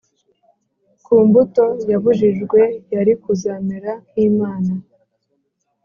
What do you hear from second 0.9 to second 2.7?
ku mbuto yabujijwe